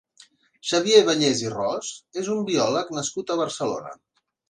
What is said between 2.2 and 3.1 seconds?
és un biòleg